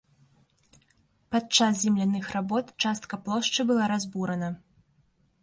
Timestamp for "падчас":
1.35-1.73